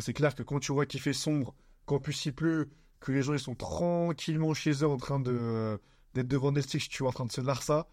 C'est 0.00 0.12
clair 0.12 0.34
que 0.34 0.42
quand 0.42 0.58
tu 0.58 0.72
vois 0.72 0.86
qu'il 0.86 1.00
fait 1.00 1.12
sombre, 1.12 1.54
qu'en 1.88 1.98
plus 1.98 2.26
il 2.26 2.34
pleut, 2.34 2.70
que 3.00 3.12
les 3.12 3.22
gens 3.22 3.32
ils 3.32 3.40
sont 3.40 3.54
tranquillement 3.54 4.54
chez 4.54 4.70
eux 4.70 4.88
en 4.88 4.98
train 4.98 5.18
de 5.18 5.36
euh, 5.36 5.78
d'être 6.14 6.28
devant 6.28 6.52
Netflix, 6.52 6.88
tu 6.88 7.02
vois 7.02 7.10
en 7.10 7.12
train 7.12 7.26
de 7.26 7.32
se 7.32 7.40
larsa 7.40 7.88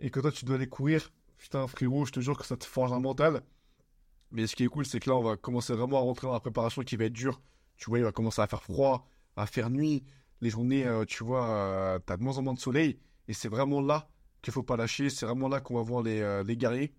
et 0.00 0.10
que 0.10 0.20
toi 0.20 0.32
tu 0.32 0.44
dois 0.44 0.56
aller 0.56 0.68
courir, 0.68 1.12
putain 1.36 1.66
frérot, 1.66 2.06
je 2.06 2.12
te 2.12 2.20
jure 2.20 2.38
que 2.38 2.46
ça 2.46 2.56
te 2.56 2.64
forge 2.64 2.92
un 2.92 3.00
mental. 3.00 3.42
Mais 4.30 4.46
ce 4.46 4.56
qui 4.56 4.64
est 4.64 4.68
cool, 4.68 4.86
c'est 4.86 5.00
que 5.00 5.08
là, 5.08 5.16
on 5.16 5.22
va 5.22 5.36
commencer 5.36 5.72
vraiment 5.72 5.98
à 5.98 6.00
rentrer 6.00 6.26
dans 6.26 6.32
la 6.32 6.40
préparation 6.40 6.82
qui 6.82 6.96
va 6.96 7.04
être 7.04 7.12
dure. 7.12 7.40
Tu 7.76 7.88
vois, 7.88 7.98
il 7.98 8.04
va 8.04 8.10
commencer 8.10 8.42
à 8.42 8.46
faire 8.48 8.62
froid, 8.62 9.06
à 9.36 9.46
faire 9.46 9.70
nuit. 9.70 10.04
Les 10.40 10.50
journées, 10.50 10.84
euh, 10.84 11.04
tu 11.04 11.22
vois, 11.22 11.48
euh, 11.48 11.98
t'as 12.04 12.16
de 12.16 12.22
moins 12.24 12.36
en 12.36 12.42
moins 12.42 12.54
de 12.54 12.58
soleil. 12.58 12.98
Et 13.28 13.32
c'est 13.32 13.48
vraiment 13.48 13.80
là 13.80 14.08
qu'il 14.42 14.52
faut 14.52 14.64
pas 14.64 14.76
lâcher. 14.76 15.10
C'est 15.10 15.26
vraiment 15.26 15.48
là 15.48 15.60
qu'on 15.60 15.76
va 15.76 15.82
voir 15.82 16.02
les, 16.02 16.42
les 16.44 16.56
guerriers. 16.56 16.92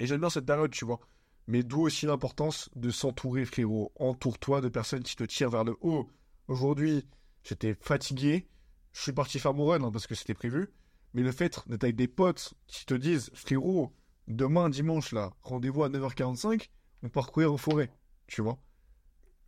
Et 0.00 0.06
j'aime 0.06 0.20
bien 0.20 0.30
cette 0.30 0.46
période, 0.46 0.72
tu 0.72 0.84
vois. 0.84 0.98
Mais 1.46 1.62
d'où 1.62 1.82
aussi 1.82 2.06
l'importance 2.06 2.70
de 2.76 2.90
s'entourer, 2.90 3.44
frérot. 3.44 3.92
Entoure-toi 3.96 4.60
de 4.60 4.68
personnes 4.68 5.02
qui 5.02 5.16
te 5.16 5.24
tirent 5.24 5.50
vers 5.50 5.64
le 5.64 5.76
haut. 5.80 6.08
Aujourd'hui, 6.48 7.06
j'étais 7.42 7.74
fatigué. 7.74 8.48
Je 8.92 9.00
suis 9.02 9.12
parti 9.12 9.38
faire 9.38 9.54
mon 9.54 9.66
run 9.66 9.82
hein, 9.82 9.90
parce 9.90 10.06
que 10.06 10.14
c'était 10.14 10.34
prévu. 10.34 10.70
Mais 11.14 11.22
le 11.22 11.32
fait 11.32 11.60
d'être 11.66 11.84
avec 11.84 11.96
des 11.96 12.08
potes 12.08 12.54
qui 12.66 12.86
te 12.86 12.94
disent, 12.94 13.30
frérot, 13.34 13.92
demain, 14.28 14.70
dimanche, 14.70 15.12
là, 15.12 15.32
rendez-vous 15.42 15.84
à 15.84 15.88
9h45, 15.88 16.68
on 17.02 17.08
part 17.08 17.32
courir 17.32 17.52
en 17.52 17.56
forêt, 17.56 17.90
tu 18.26 18.40
vois. 18.42 18.58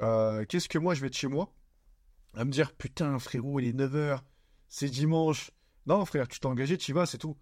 Euh, 0.03 0.45
Qu'est-ce 0.47 0.69
que 0.69 0.79
moi, 0.79 0.95
je 0.95 1.01
vais 1.01 1.07
être 1.07 1.17
chez 1.17 1.29
moi? 1.29 1.55
À 2.35 2.45
me 2.45 2.51
dire, 2.51 2.73
putain, 2.75 3.19
frérot, 3.19 3.61
il 3.61 3.69
est 3.69 3.73
9h, 3.73 4.21
c'est 4.69 4.89
dimanche. 4.89 5.53
Non, 5.87 6.05
frère, 6.05 6.29
tu 6.29 6.41
t'es 6.41 6.47
engagé, 6.47 6.77
tu 6.77 6.91
y 6.91 6.95
vas, 6.95 7.07
c'est 7.07 7.19
tout. 7.19 7.37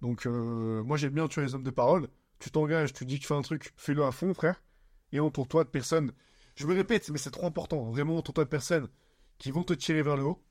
Donc, 0.00 0.26
euh, 0.26 0.82
moi, 0.84 0.96
j'aime 0.96 1.12
bien 1.12 1.28
tuer 1.28 1.42
les 1.42 1.54
hommes 1.54 1.64
de 1.64 1.70
parole. 1.70 2.08
Tu 2.38 2.50
t'engages, 2.50 2.92
tu 2.92 3.04
dis 3.04 3.16
que 3.16 3.22
tu 3.22 3.28
fais 3.28 3.34
un 3.34 3.42
truc, 3.42 3.72
fais-le 3.76 4.04
à 4.04 4.12
fond, 4.12 4.32
frère. 4.34 4.62
Et 5.12 5.20
entoure-toi 5.20 5.64
de 5.64 5.70
personnes. 5.70 6.12
Je 6.54 6.66
me 6.66 6.74
répète, 6.74 7.08
mais 7.10 7.18
c'est 7.18 7.30
trop 7.30 7.46
important. 7.46 7.90
Vraiment, 7.90 8.16
entoure-toi 8.18 8.44
de 8.44 8.48
personnes 8.50 8.88
qui 9.38 9.50
vont 9.50 9.62
te 9.62 9.72
tirer 9.72 10.02
vers 10.02 10.16
le 10.16 10.24
haut 10.24 10.42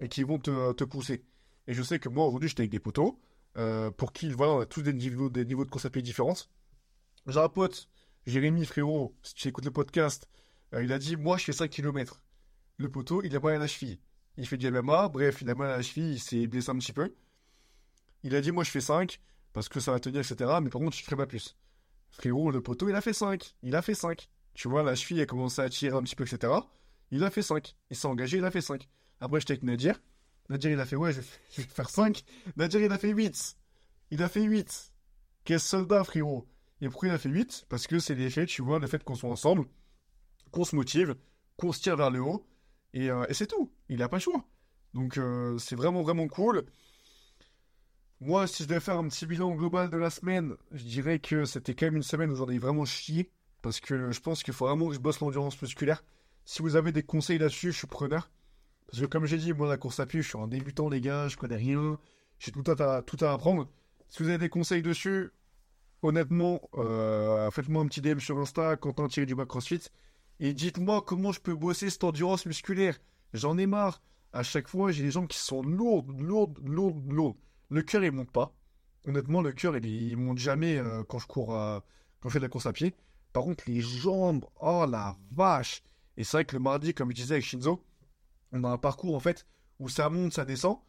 et 0.00 0.08
qui 0.08 0.22
vont 0.22 0.38
te, 0.38 0.84
pousser. 0.84 1.24
Et 1.66 1.74
je 1.74 1.82
sais 1.82 1.98
que 1.98 2.08
moi, 2.08 2.26
aujourd'hui, 2.26 2.48
j'étais 2.48 2.62
avec 2.62 2.70
des 2.70 2.80
potos 2.80 3.16
euh, 3.56 3.90
pour 3.90 4.12
qui, 4.12 4.30
voilà, 4.32 4.52
on 4.52 4.60
a 4.60 4.66
tous 4.66 4.82
des 4.82 4.92
niveaux, 4.92 5.30
des 5.30 5.44
niveaux 5.44 5.64
de 5.64 5.88
pied 5.88 6.02
différents. 6.02 6.34
J'ai 7.26 7.38
un 7.38 7.48
pote, 7.48 7.88
Jérémy, 8.26 8.64
frérot, 8.64 9.14
si 9.22 9.34
tu 9.34 9.48
écoutes 9.48 9.64
le 9.64 9.70
podcast, 9.70 10.28
euh, 10.74 10.82
il 10.82 10.92
a 10.92 10.98
dit, 10.98 11.16
moi, 11.16 11.36
je 11.36 11.44
fais 11.44 11.52
5 11.52 11.70
km. 11.70 12.22
Le 12.78 12.88
poteau, 12.90 13.22
il 13.22 13.34
a 13.36 13.40
mal 13.40 13.54
à 13.54 13.58
la 13.58 13.66
cheville. 13.66 14.00
Il 14.36 14.46
fait 14.46 14.56
du 14.56 14.70
MMA, 14.70 15.08
bref, 15.08 15.42
il 15.42 15.50
a 15.50 15.54
mal 15.54 15.70
à 15.70 15.76
la 15.76 15.82
cheville, 15.82 16.14
il 16.14 16.20
s'est 16.20 16.46
blessé 16.46 16.70
un 16.70 16.78
petit 16.78 16.92
peu. 16.92 17.14
Il 18.22 18.34
a 18.34 18.40
dit, 18.40 18.50
moi, 18.50 18.64
je 18.64 18.70
fais 18.70 18.80
5, 18.80 19.20
parce 19.52 19.68
que 19.68 19.80
ça 19.80 19.92
va 19.92 20.00
tenir, 20.00 20.20
etc. 20.20 20.50
Mais 20.62 20.70
par 20.70 20.80
contre, 20.80 20.96
je 20.96 21.02
ferai 21.02 21.16
pas 21.16 21.26
plus. 21.26 21.56
Frérot, 22.10 22.50
le 22.50 22.60
poteau, 22.60 22.88
il 22.88 22.94
a 22.94 23.00
fait 23.00 23.12
5. 23.12 23.54
Il 23.62 23.74
a 23.74 23.82
fait 23.82 23.94
5. 23.94 24.28
Tu 24.54 24.68
vois, 24.68 24.82
la 24.82 24.94
cheville 24.94 25.20
a 25.20 25.26
commencé 25.26 25.60
à 25.62 25.68
tirer 25.68 25.96
un 25.96 26.02
petit 26.02 26.16
peu, 26.16 26.24
etc. 26.24 26.52
Il 27.10 27.24
a 27.24 27.30
fait 27.30 27.42
5. 27.42 27.74
Il 27.90 27.96
s'est 27.96 28.06
engagé, 28.06 28.38
il 28.38 28.44
a 28.44 28.50
fait 28.50 28.60
5. 28.60 28.88
Après, 29.20 29.40
j'étais 29.40 29.52
avec 29.52 29.62
Nadir. 29.62 30.00
Nadir, 30.48 30.70
il 30.70 30.80
a 30.80 30.84
fait, 30.84 30.96
ouais, 30.96 31.12
je 31.12 31.20
vais, 31.20 31.26
faire 31.68 31.88
5. 31.88 32.22
Nadir, 32.56 32.80
il 32.80 32.92
a 32.92 32.98
fait 32.98 33.10
8. 33.10 33.56
Il 34.10 34.22
a 34.22 34.28
fait 34.28 34.42
8. 34.42 34.92
Quel 35.44 35.60
soldat, 35.60 36.04
frérot. 36.04 36.46
Et 36.80 36.88
pourquoi 36.88 37.08
il 37.08 37.14
a 37.14 37.18
fait 37.18 37.28
8 37.28 37.66
Parce 37.68 37.86
que 37.86 37.98
c'est 37.98 38.14
l'effet, 38.14 38.46
tu 38.46 38.62
vois, 38.62 38.78
le 38.78 38.86
fait 38.86 39.02
qu'on 39.04 39.14
soit 39.14 39.30
ensemble, 39.30 39.66
qu'on 40.50 40.64
se 40.64 40.76
motive, 40.76 41.16
qu'on 41.56 41.72
se 41.72 41.80
tire 41.80 41.96
vers 41.96 42.10
le 42.10 42.20
haut. 42.20 42.46
Et, 42.92 43.10
euh, 43.10 43.24
c'est 43.30 43.46
tout. 43.46 43.72
Il 43.88 43.98
n'a 43.98 44.08
pas 44.08 44.16
le 44.16 44.22
choix. 44.22 44.44
Donc, 44.92 45.16
euh, 45.16 45.56
c'est 45.58 45.76
vraiment, 45.76 46.02
vraiment 46.02 46.28
cool. 46.28 46.66
Moi, 48.24 48.46
si 48.46 48.62
je 48.62 48.68
devais 48.68 48.78
faire 48.78 48.98
un 48.98 49.08
petit 49.08 49.26
bilan 49.26 49.50
global 49.56 49.90
de 49.90 49.96
la 49.96 50.08
semaine, 50.08 50.54
je 50.70 50.84
dirais 50.84 51.18
que 51.18 51.44
c'était 51.44 51.74
quand 51.74 51.86
même 51.86 51.96
une 51.96 52.04
semaine 52.04 52.30
où 52.30 52.36
j'en 52.36 52.48
ai 52.48 52.58
vraiment 52.58 52.84
chié. 52.84 53.28
Parce 53.62 53.80
que 53.80 54.12
je 54.12 54.20
pense 54.20 54.44
qu'il 54.44 54.54
faut 54.54 54.64
vraiment 54.64 54.86
que 54.86 54.94
je 54.94 55.00
bosse 55.00 55.18
l'endurance 55.18 55.60
musculaire. 55.60 56.04
Si 56.44 56.62
vous 56.62 56.76
avez 56.76 56.92
des 56.92 57.02
conseils 57.02 57.38
là-dessus, 57.38 57.72
je 57.72 57.78
suis 57.78 57.88
preneur. 57.88 58.30
Parce 58.86 59.00
que 59.00 59.06
comme 59.06 59.26
j'ai 59.26 59.38
dit, 59.38 59.52
moi, 59.52 59.68
la 59.68 59.76
course 59.76 59.98
à 59.98 60.06
pied, 60.06 60.22
je 60.22 60.28
suis 60.28 60.38
un 60.38 60.46
débutant, 60.46 60.88
les 60.88 61.00
gars, 61.00 61.26
je 61.26 61.36
connais 61.36 61.56
rien. 61.56 61.98
J'ai 62.38 62.52
tout 62.52 62.62
à, 62.70 63.02
tout 63.02 63.24
apprendre. 63.24 63.68
Si 64.08 64.22
vous 64.22 64.28
avez 64.28 64.38
des 64.38 64.48
conseils 64.48 64.82
dessus, 64.82 65.32
honnêtement, 66.02 66.60
euh, 66.74 67.50
faites-moi 67.50 67.82
un 67.82 67.86
petit 67.86 68.02
DM 68.02 68.20
sur 68.20 68.38
Insta, 68.38 68.76
Quentin 68.76 69.08
tiré 69.08 69.26
du 69.26 69.34
CrossFit. 69.34 69.88
Et 70.38 70.54
dites-moi 70.54 71.02
comment 71.02 71.32
je 71.32 71.40
peux 71.40 71.56
bosser 71.56 71.90
cette 71.90 72.04
endurance 72.04 72.46
musculaire. 72.46 72.96
J'en 73.32 73.58
ai 73.58 73.66
marre. 73.66 74.00
à 74.32 74.44
chaque 74.44 74.68
fois, 74.68 74.92
j'ai 74.92 75.02
des 75.02 75.10
jambes 75.10 75.26
qui 75.26 75.38
sont 75.38 75.62
lourdes, 75.62 76.20
lourdes, 76.20 76.60
lourdes, 76.62 77.12
lourdes. 77.12 77.36
Le 77.72 77.80
cœur, 77.80 78.04
il 78.04 78.12
monte 78.12 78.30
pas. 78.30 78.52
Honnêtement, 79.06 79.40
le 79.40 79.50
cœur, 79.50 79.74
il, 79.78 79.86
il 79.86 80.16
monte 80.18 80.36
jamais 80.36 80.76
euh, 80.76 81.04
quand 81.04 81.18
je 81.18 81.26
cours, 81.26 81.56
euh, 81.56 81.80
quand 82.20 82.28
je 82.28 82.34
fais 82.34 82.38
de 82.38 82.44
la 82.44 82.50
course 82.50 82.66
à 82.66 82.72
pied. 82.74 82.94
Par 83.32 83.44
contre, 83.44 83.64
les 83.66 83.80
jambes, 83.80 84.44
oh 84.60 84.84
la 84.86 85.16
vache. 85.30 85.82
Et 86.18 86.22
c'est 86.22 86.36
vrai 86.36 86.44
que 86.44 86.54
le 86.54 86.60
mardi, 86.60 86.92
comme 86.92 87.08
je 87.12 87.14
disais 87.14 87.36
avec 87.36 87.46
Shinzo, 87.46 87.82
on 88.52 88.62
a 88.64 88.68
un 88.68 88.76
parcours 88.76 89.16
en 89.16 89.20
fait 89.20 89.46
où 89.78 89.88
ça 89.88 90.10
monte, 90.10 90.34
ça 90.34 90.44
descend. 90.44 90.80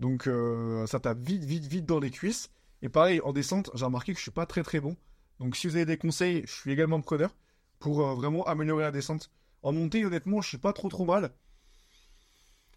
Donc 0.00 0.26
euh, 0.26 0.84
ça 0.88 0.98
tape 0.98 1.20
vite, 1.20 1.44
vite, 1.44 1.66
vite 1.66 1.86
dans 1.86 2.00
les 2.00 2.10
cuisses. 2.10 2.50
Et 2.82 2.88
pareil, 2.88 3.20
en 3.20 3.32
descente, 3.32 3.70
j'ai 3.74 3.84
remarqué 3.84 4.12
que 4.12 4.18
je 4.18 4.24
suis 4.24 4.32
pas 4.32 4.44
très 4.44 4.64
très 4.64 4.80
bon. 4.80 4.96
Donc 5.38 5.54
si 5.54 5.68
vous 5.68 5.76
avez 5.76 5.86
des 5.86 5.98
conseils, 5.98 6.42
je 6.48 6.52
suis 6.52 6.72
également 6.72 7.00
preneur 7.00 7.32
pour 7.78 8.04
vraiment 8.16 8.42
améliorer 8.42 8.82
la 8.82 8.90
descente. 8.90 9.30
En 9.62 9.72
montée, 9.72 10.04
honnêtement, 10.04 10.40
je 10.40 10.48
suis 10.48 10.58
pas 10.58 10.72
trop 10.72 10.88
trop 10.88 11.04
mal. 11.04 11.32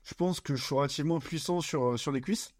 Je 0.04 0.14
pense 0.14 0.42
que 0.42 0.56
je 0.56 0.64
suis 0.64 0.76
relativement 0.76 1.20
puissant 1.20 1.60
sur, 1.60 1.98
sur 1.98 2.12
les 2.12 2.22
cuisses. 2.22 2.54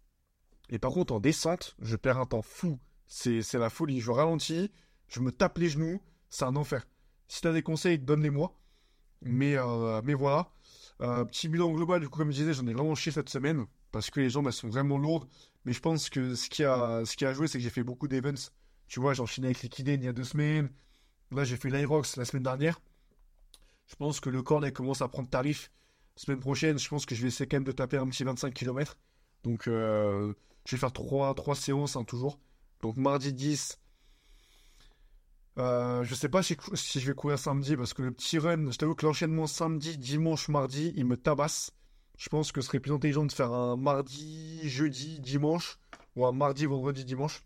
Et 0.70 0.78
par 0.78 0.92
contre, 0.92 1.14
en 1.14 1.20
descente, 1.20 1.76
je 1.80 1.96
perds 1.96 2.18
un 2.18 2.26
temps 2.26 2.42
fou. 2.42 2.78
C'est 3.06 3.54
la 3.54 3.70
folie. 3.70 4.00
Je 4.00 4.10
ralentis, 4.10 4.70
je 5.08 5.20
me 5.20 5.32
tape 5.32 5.58
les 5.58 5.70
genoux. 5.70 6.00
C'est 6.30 6.44
un 6.44 6.56
enfer. 6.56 6.86
Si 7.28 7.40
tu 7.40 7.48
as 7.48 7.52
des 7.52 7.62
conseils, 7.62 7.98
donne-les-moi. 7.98 8.54
Mais, 9.22 9.56
euh, 9.56 10.00
mais 10.04 10.14
voilà. 10.14 10.50
Euh, 11.00 11.24
petit 11.24 11.48
bilan 11.48 11.72
global, 11.72 12.00
du 12.00 12.08
coup, 12.08 12.18
comme 12.18 12.30
je 12.30 12.38
disais, 12.38 12.52
j'en 12.52 12.66
ai 12.66 12.74
vraiment 12.74 12.94
chié 12.94 13.12
cette 13.12 13.28
semaine. 13.28 13.66
Parce 13.92 14.10
que 14.10 14.20
les 14.20 14.30
jambes, 14.30 14.46
elles 14.46 14.52
sont 14.52 14.68
vraiment 14.68 14.98
lourdes. 14.98 15.28
Mais 15.64 15.72
je 15.72 15.80
pense 15.80 16.10
que 16.10 16.34
ce 16.34 16.48
qui 16.48 16.64
a, 16.64 17.04
ce 17.04 17.16
qui 17.16 17.24
a 17.24 17.32
joué, 17.32 17.48
c'est 17.48 17.58
que 17.58 17.64
j'ai 17.64 17.70
fait 17.70 17.82
beaucoup 17.82 18.08
d'events. 18.08 18.50
Tu 18.88 19.00
vois, 19.00 19.14
j'ai 19.14 19.22
enchaîné 19.22 19.48
avec 19.48 19.62
Liquiden 19.62 20.02
il 20.02 20.06
y 20.06 20.08
a 20.08 20.12
deux 20.12 20.24
semaines. 20.24 20.70
Là, 21.30 21.44
j'ai 21.44 21.56
fait 21.56 21.70
l'Irox 21.70 22.16
la 22.16 22.24
semaine 22.24 22.42
dernière. 22.42 22.80
Je 23.86 23.96
pense 23.96 24.20
que 24.20 24.30
le 24.30 24.42
corps, 24.42 24.60
là, 24.60 24.70
commence 24.70 25.02
à 25.02 25.08
prendre 25.08 25.28
tarif. 25.28 25.70
Semaine 26.16 26.40
prochaine, 26.40 26.78
je 26.78 26.88
pense 26.88 27.06
que 27.06 27.14
je 27.14 27.22
vais 27.22 27.28
essayer 27.28 27.46
quand 27.46 27.56
même 27.56 27.64
de 27.64 27.72
taper 27.72 27.96
un 27.96 28.08
petit 28.08 28.24
25 28.24 28.52
km. 28.52 28.98
Donc, 29.44 29.68
euh, 29.68 30.34
je 30.68 30.76
vais 30.76 30.80
faire 30.80 30.92
trois, 30.92 31.34
trois 31.34 31.54
séances, 31.54 31.96
hein, 31.96 32.04
toujours. 32.04 32.38
Donc, 32.82 32.98
mardi 32.98 33.32
10, 33.32 33.78
euh, 35.56 36.04
je 36.04 36.14
sais 36.14 36.28
pas 36.28 36.42
si, 36.42 36.56
je 36.74 37.06
vais 37.06 37.14
courir 37.14 37.38
samedi 37.38 37.74
parce 37.74 37.94
que 37.94 38.02
le 38.02 38.12
petit 38.12 38.38
run, 38.38 38.70
je 38.70 38.76
t'avoue 38.76 38.94
que 38.94 39.06
l'enchaînement 39.06 39.46
samedi, 39.46 39.96
dimanche, 39.96 40.48
mardi, 40.48 40.92
il 40.94 41.06
me 41.06 41.16
tabasse. 41.16 41.72
Je 42.18 42.28
pense 42.28 42.52
que 42.52 42.60
ce 42.60 42.66
serait 42.66 42.80
plus 42.80 42.92
intelligent 42.92 43.24
de 43.24 43.32
faire 43.32 43.50
un 43.50 43.76
mardi, 43.76 44.60
jeudi, 44.68 45.20
dimanche 45.20 45.78
ou 46.16 46.26
un 46.26 46.32
mardi, 46.32 46.66
vendredi, 46.66 47.06
dimanche. 47.06 47.42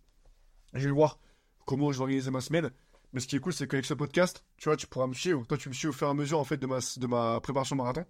Je 0.74 0.88
vais 0.88 0.92
voir 0.92 1.20
comment 1.64 1.92
je 1.92 1.98
vais 1.98 2.02
organiser 2.02 2.32
ma 2.32 2.40
semaine. 2.40 2.72
Mais 3.12 3.20
ce 3.20 3.28
qui 3.28 3.36
est 3.36 3.38
cool, 3.38 3.52
c'est 3.52 3.68
qu'avec 3.68 3.84
ce 3.84 3.94
podcast, 3.94 4.42
tu 4.56 4.68
vois, 4.68 4.76
tu 4.76 4.88
pourras 4.88 5.06
me 5.06 5.14
suivre. 5.14 5.46
Toi, 5.46 5.58
tu 5.58 5.68
me 5.68 5.74
suis 5.74 5.86
au 5.86 5.92
fur 5.92 6.08
et 6.08 6.10
à 6.10 6.14
mesure 6.14 6.40
en 6.40 6.44
fait 6.44 6.56
de 6.56 6.66
ma, 6.66 6.80
de 6.96 7.06
ma 7.06 7.40
préparation 7.40 7.76
marathon. 7.76 8.04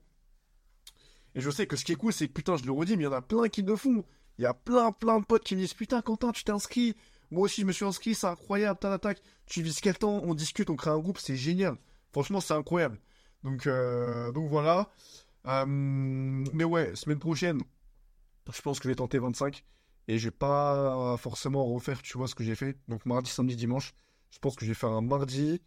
Et 1.35 1.43
je 1.43 1.51
sais 1.51 1.67
que 1.67 1.77
ce 1.77 1.85
qui 1.85 1.93
est 1.93 1.97
cool, 1.97 2.15
c'est 2.15 2.29
que 2.29 2.33
putain, 2.33 2.57
je 2.57 2.65
le 2.65 2.73
redis, 2.73 2.97
mais 2.97 3.03
il 3.03 3.07
y 3.07 3.09
en 3.09 3.13
a 3.13 3.21
plein 3.21 3.51
qui 3.51 3.61
le 3.61 3.77
font. 3.77 4.07
Il 4.39 4.43
y 4.43 4.47
a 4.47 4.55
plein, 4.55 4.93
plein 4.93 5.21
de 5.21 5.25
potes 5.25 5.45
qui 5.45 5.55
me 5.55 5.61
disent 5.61 5.75
Putain, 5.75 6.03
Quentin, 6.03 6.33
tu 6.33 6.45
t'es 6.45 6.53
inscrit 6.53 6.97
moi 7.33 7.45
aussi, 7.45 7.63
je 7.63 7.67
me 7.67 7.73
suis 7.73 7.87
inscrit, 7.87 8.15
c'est 8.15 8.27
incroyable, 8.27 8.79
t'as 8.79 8.91
l'attaque. 8.91 9.23
Tu 9.47 9.63
vis 9.63 9.81
quel 9.81 9.97
temps, 9.97 10.21
on 10.23 10.35
discute, 10.35 10.69
on 10.69 10.77
crée 10.77 10.91
un 10.91 10.99
groupe, 10.99 11.17
c'est 11.17 11.35
génial. 11.35 11.77
Franchement, 12.13 12.43
c'est 12.43 12.53
incroyable. 12.53 13.01
Donc, 13.43 13.67
euh, 13.67 14.31
donc 14.33 14.51
voilà. 14.51 14.91
Euh, 15.47 15.65
mais 15.67 16.65
ouais, 16.65 16.95
semaine 16.95 17.19
prochaine, 17.19 17.63
je 18.53 18.61
pense 18.61 18.79
que 18.79 18.85
je 18.85 18.89
vais 18.91 18.97
tenter 18.97 19.19
25. 19.19 19.65
Et 20.09 20.19
je 20.19 20.25
vais 20.25 20.31
pas 20.31 21.17
forcément 21.17 21.65
refaire, 21.65 22.03
tu 22.03 22.19
vois, 22.19 22.29
ce 22.29 22.35
que 22.35 22.45
j'ai 22.45 22.55
fait. 22.55 22.77
Donc 22.89 23.07
mardi, 23.07 23.31
samedi, 23.31 23.57
dimanche. 23.57 23.95
Je 24.31 24.39
pense 24.39 24.55
que 24.55 24.67
je 24.67 24.71
vais 24.71 24.75
faire 24.75 24.91
un 24.91 25.01
mardi, 25.01 25.63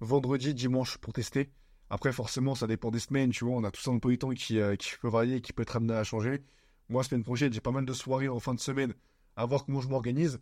vendredi, 0.00 0.52
dimanche 0.52 0.98
pour 0.98 1.12
tester. 1.12 1.52
Après, 1.90 2.12
forcément, 2.12 2.56
ça 2.56 2.66
dépend 2.66 2.90
des 2.90 2.98
semaines, 2.98 3.30
tu 3.30 3.44
vois. 3.44 3.54
On 3.54 3.62
a 3.62 3.70
tout 3.70 3.80
ça 3.80 3.92
un 3.92 4.00
peu 4.00 4.10
de 4.10 4.16
temps 4.16 4.30
qui, 4.30 4.58
euh, 4.58 4.74
qui 4.74 4.90
peut 5.00 5.08
varier, 5.08 5.40
qui 5.40 5.52
peut 5.52 5.62
être 5.62 5.76
amené 5.76 5.94
à 5.94 6.02
changer. 6.02 6.42
Moi, 6.88 7.04
semaine 7.04 7.22
prochaine, 7.22 7.52
j'ai 7.52 7.60
pas 7.60 7.70
mal 7.70 7.84
de 7.84 7.92
soirées 7.92 8.28
en 8.28 8.40
fin 8.40 8.54
de 8.54 8.60
semaine 8.60 8.94
à 9.36 9.44
voir 9.44 9.64
comment 9.64 9.80
je 9.80 9.88
m'organise. 9.88 10.40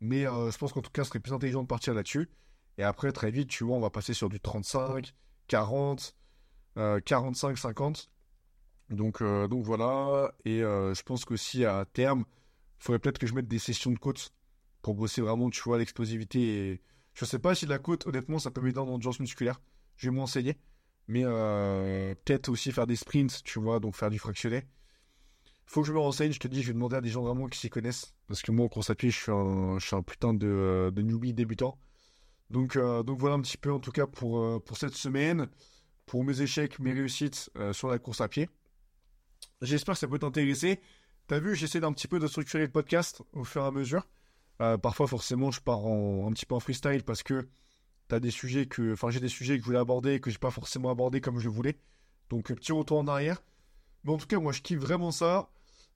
Mais 0.00 0.26
euh, 0.26 0.50
je 0.50 0.58
pense 0.58 0.72
qu'en 0.72 0.82
tout 0.82 0.90
cas, 0.90 1.02
ce 1.02 1.08
serait 1.08 1.18
plus 1.18 1.32
intelligent 1.32 1.62
de 1.62 1.66
partir 1.66 1.94
là-dessus. 1.94 2.28
Et 2.76 2.82
après, 2.82 3.10
très 3.10 3.30
vite, 3.30 3.48
tu 3.48 3.64
vois, 3.64 3.76
on 3.76 3.80
va 3.80 3.90
passer 3.90 4.14
sur 4.14 4.28
du 4.28 4.38
35, 4.38 5.14
40, 5.48 6.14
45, 7.04 7.58
50. 7.58 8.10
Donc, 8.90 9.22
euh, 9.22 9.48
donc 9.48 9.64
voilà. 9.64 10.32
Et 10.44 10.62
euh, 10.62 10.94
je 10.94 11.02
pense 11.02 11.24
qu'aussi 11.24 11.64
à 11.64 11.84
terme, 11.86 12.24
il 12.78 12.84
faudrait 12.84 12.98
peut-être 13.00 13.18
que 13.18 13.26
je 13.26 13.34
mette 13.34 13.48
des 13.48 13.58
sessions 13.58 13.90
de 13.90 13.98
côte 13.98 14.32
pour 14.82 14.94
bosser 14.94 15.22
vraiment, 15.22 15.50
tu 15.50 15.62
vois, 15.62 15.78
l'explosivité. 15.78 16.40
Et... 16.72 16.82
Je 17.14 17.24
sais 17.24 17.38
pas 17.40 17.54
si 17.54 17.66
la 17.66 17.78
côte, 17.78 18.06
honnêtement, 18.06 18.38
ça 18.38 18.50
peut 18.50 18.60
m'aider 18.60 18.74
dans 18.74 18.84
l'endurance 18.84 19.18
musculaire. 19.18 19.60
Je 19.96 20.10
vais 20.10 20.14
m'enseigner. 20.14 20.58
Mais 21.08 21.22
peut-être 22.24 22.50
aussi 22.50 22.70
faire 22.70 22.86
des 22.86 22.94
sprints, 22.94 23.42
tu 23.42 23.58
vois, 23.58 23.80
donc 23.80 23.96
faire 23.96 24.10
du 24.10 24.18
fractionné 24.18 24.64
faut 25.68 25.82
que 25.82 25.86
je 25.86 25.92
me 25.92 25.98
renseigne, 25.98 26.32
je 26.32 26.38
te 26.38 26.48
dis, 26.48 26.62
je 26.62 26.68
vais 26.68 26.72
demander 26.72 26.96
à 26.96 27.02
des 27.02 27.10
gens 27.10 27.22
vraiment 27.22 27.46
qui 27.46 27.58
s'y 27.58 27.68
connaissent. 27.68 28.14
Parce 28.26 28.40
que 28.40 28.50
moi, 28.50 28.64
en 28.64 28.68
course 28.68 28.88
à 28.88 28.94
pied, 28.94 29.10
je 29.10 29.18
suis 29.18 29.30
un, 29.30 30.02
putain 30.02 30.32
de, 30.32 30.46
euh, 30.46 30.90
de 30.90 31.02
newbie 31.02 31.34
débutant. 31.34 31.78
Donc, 32.48 32.76
euh, 32.76 33.02
donc 33.02 33.18
voilà 33.18 33.36
un 33.36 33.42
petit 33.42 33.58
peu, 33.58 33.70
en 33.70 33.78
tout 33.78 33.92
cas, 33.92 34.06
pour, 34.06 34.38
euh, 34.38 34.62
pour 34.64 34.78
cette 34.78 34.94
semaine, 34.94 35.46
pour 36.06 36.24
mes 36.24 36.40
échecs, 36.40 36.78
mes 36.78 36.94
réussites 36.94 37.50
sur 37.72 37.88
la 37.88 37.98
course 37.98 38.22
à 38.22 38.28
pied. 38.28 38.48
J'espère 39.60 39.94
que 39.94 39.98
ça 40.00 40.08
peut 40.08 40.18
t'intéresser. 40.18 40.80
T'as 41.26 41.38
vu, 41.38 41.54
j'essaie 41.54 41.80
d'un 41.80 41.92
petit 41.92 42.08
peu 42.08 42.18
de 42.18 42.26
structurer 42.26 42.62
le 42.62 42.72
podcast 42.72 43.20
au 43.34 43.44
fur 43.44 43.62
et 43.62 43.66
à 43.66 43.70
mesure. 43.70 44.08
parfois, 44.80 45.06
forcément, 45.06 45.50
je 45.50 45.60
pars 45.60 45.86
un 45.86 46.32
petit 46.32 46.46
peu 46.46 46.54
en 46.54 46.60
freestyle 46.60 47.04
parce 47.04 47.22
que 47.22 47.46
t'as 48.08 48.20
des 48.20 48.30
sujets 48.30 48.64
que, 48.64 48.94
enfin, 48.94 49.10
j'ai 49.10 49.20
des 49.20 49.28
sujets 49.28 49.56
que 49.56 49.60
je 49.60 49.66
voulais 49.66 49.78
aborder 49.78 50.14
et 50.14 50.20
que 50.20 50.30
j'ai 50.30 50.38
pas 50.38 50.50
forcément 50.50 50.88
abordé 50.88 51.20
comme 51.20 51.38
je 51.38 51.50
voulais. 51.50 51.76
Donc, 52.30 52.54
petit 52.54 52.72
retour 52.72 53.00
en 53.00 53.06
arrière. 53.06 53.42
Mais 54.04 54.12
en 54.12 54.16
tout 54.16 54.26
cas, 54.26 54.38
moi, 54.38 54.52
je 54.52 54.62
kiffe 54.62 54.78
vraiment 54.78 55.10
ça. 55.10 55.50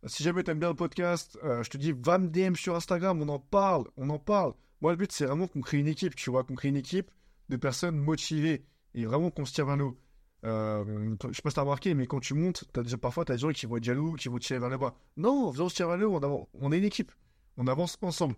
Si 0.07 0.23
jamais 0.25 0.43
t'aimes 0.43 0.59
bien 0.59 0.71
le 0.71 0.75
podcast, 0.75 1.39
euh, 1.45 1.63
je 1.63 1.71
te 1.71 1.77
dis, 1.77 1.93
va 1.93 2.19
me 2.19 2.29
DM 2.29 2.55
sur 2.55 2.75
Instagram, 2.75 3.23
on 3.23 3.29
en 3.29 3.39
parle, 3.39 3.85
on 3.97 4.11
en 4.11 4.19
parle. 4.19 4.53
Moi, 4.81 4.91
le 4.93 4.97
but, 4.97 5.13
c'est 5.13 5.27
vraiment 5.27 5.47
qu'on 5.47 5.61
crée 5.61 5.79
une 5.79 5.87
équipe, 5.87 6.17
tu 6.17 6.31
vois, 6.31 6.43
qu'on 6.43 6.57
crée 6.57 6.71
une 6.71 6.77
équipe 6.77 7.11
de 7.49 7.57
personnes 7.57 7.97
motivées 7.97 8.65
et 8.95 9.05
vraiment 9.05 9.31
qu'on 9.31 9.45
se 9.45 9.53
tire 9.53 9.67
vers 9.67 9.79
haut. 9.79 9.97
Euh, 10.45 11.15
je 11.29 11.37
sais 11.37 11.43
pas 11.43 11.51
si 11.51 11.55
t'as 11.55 11.63
remarqué, 11.63 11.95
mais 11.95 12.09
quand 12.09 12.19
tu 12.19 12.35
montes, 12.35 12.65
as 12.77 12.83
déjà, 12.83 12.99
parfois, 12.99 13.25
des 13.25 13.39
gens 13.39 13.51
qui 13.51 13.67
vont 13.67 13.77
être 13.77 13.85
jaloux, 13.85 14.15
qui 14.15 14.29
vont 14.29 14.39
te 14.39 14.45
tirer 14.45 14.59
vers 14.59 14.71
le 14.71 14.79
bas. 14.79 14.97
Non, 15.17 15.53
on 15.57 15.69
se 15.69 15.75
tire 15.75 15.87
vers 15.87 15.97
le 15.97 16.09
haut, 16.09 16.19
on, 16.21 16.49
on 16.55 16.73
est 16.73 16.79
une 16.79 16.85
équipe. 16.85 17.13
On 17.57 17.69
avance 17.69 17.97
ensemble. 18.03 18.35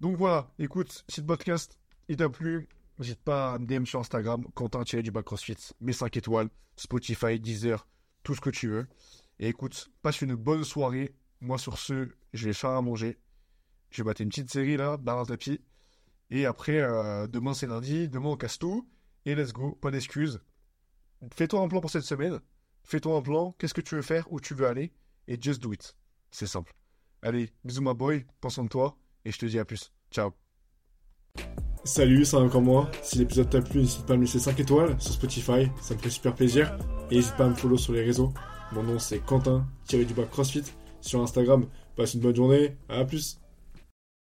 Donc 0.00 0.16
voilà, 0.16 0.50
écoute, 0.58 1.04
si 1.08 1.20
le 1.20 1.26
podcast, 1.26 1.78
il 2.08 2.16
t'a 2.16 2.30
plu, 2.30 2.66
n'hésite 2.98 3.20
pas 3.20 3.52
à 3.52 3.58
me 3.58 3.66
DM 3.66 3.84
sur 3.84 4.00
Instagram, 4.00 4.44
Quentin 4.54 4.82
du 4.84 5.10
bac 5.10 5.24
CrossFit, 5.24 5.56
mes 5.80 5.92
5 5.92 6.16
étoiles, 6.16 6.48
Spotify, 6.76 7.38
Deezer, 7.38 7.86
tout 8.22 8.34
ce 8.34 8.40
que 8.40 8.50
tu 8.50 8.68
veux. 8.68 8.86
Et 9.40 9.48
écoute, 9.48 9.90
passe 10.02 10.20
une 10.20 10.34
bonne 10.34 10.64
soirée. 10.64 11.14
Moi, 11.40 11.58
sur 11.58 11.78
ce, 11.78 12.08
je 12.32 12.44
vais 12.46 12.52
faire 12.52 12.70
à 12.70 12.82
manger. 12.82 13.18
Je 13.90 14.02
vais 14.02 14.06
battre 14.06 14.20
une 14.20 14.28
petite 14.28 14.50
série 14.50 14.76
là, 14.76 14.96
dans 14.96 15.20
le 15.20 15.26
tapis. 15.26 15.60
Et 16.30 16.44
après, 16.44 16.80
euh, 16.80 17.26
demain 17.26 17.54
c'est 17.54 17.66
lundi, 17.66 18.08
demain 18.08 18.30
on 18.30 18.36
casse 18.36 18.58
tout. 18.58 18.88
Et 19.24 19.34
let's 19.34 19.52
go, 19.52 19.78
pas 19.80 19.90
d'excuses. 19.90 20.40
Fais-toi 21.34 21.60
un 21.60 21.68
plan 21.68 21.80
pour 21.80 21.90
cette 21.90 22.02
semaine. 22.02 22.40
Fais-toi 22.84 23.16
un 23.16 23.22
plan, 23.22 23.54
qu'est-ce 23.58 23.74
que 23.74 23.80
tu 23.80 23.94
veux 23.94 24.02
faire, 24.02 24.30
où 24.32 24.40
tu 24.40 24.54
veux 24.54 24.66
aller? 24.66 24.92
Et 25.26 25.40
just 25.40 25.62
do 25.62 25.72
it. 25.72 25.96
C'est 26.30 26.46
simple. 26.46 26.74
Allez, 27.22 27.52
bisous 27.64 27.82
ma 27.82 27.94
boy, 27.94 28.26
pense 28.40 28.58
en 28.58 28.66
toi. 28.66 28.98
Et 29.24 29.32
je 29.32 29.38
te 29.38 29.46
dis 29.46 29.58
à 29.58 29.64
plus. 29.64 29.92
Ciao. 30.10 30.32
Salut, 31.84 32.24
c'est 32.24 32.36
encore 32.36 32.62
moi? 32.62 32.90
Si 33.02 33.18
l'épisode 33.18 33.50
t'a 33.50 33.62
plu, 33.62 33.80
n'hésite 33.80 34.06
pas 34.06 34.14
à 34.14 34.16
me 34.16 34.22
laisser 34.22 34.38
5 34.38 34.58
étoiles 34.60 35.00
sur 35.00 35.12
Spotify, 35.12 35.70
ça 35.80 35.94
me 35.94 35.98
fait 35.98 36.10
super 36.10 36.34
plaisir. 36.34 36.76
Et 37.10 37.16
n'hésite 37.16 37.36
pas 37.36 37.46
à 37.46 37.48
me 37.48 37.54
follow 37.54 37.76
sur 37.76 37.92
les 37.92 38.02
réseaux. 38.02 38.32
Mon 38.72 38.82
nom 38.82 38.98
c'est 38.98 39.20
Quentin, 39.20 39.66
tiré 39.86 40.04
du 40.04 40.12
bas 40.12 40.24
CrossFit 40.30 40.64
sur 41.00 41.22
Instagram. 41.22 41.66
Passe 41.96 42.14
une 42.14 42.20
bonne 42.20 42.36
journée, 42.36 42.76
à 42.88 43.04
plus 43.04 43.40